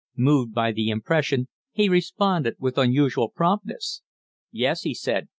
[0.17, 4.01] Moved by the impression, he responded with unusual promptness.
[4.51, 5.27] "Yes," he said.